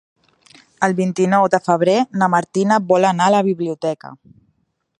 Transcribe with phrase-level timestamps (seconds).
[0.85, 4.13] El vint-i-nou de febrer na Martina vol anar a la biblioteca.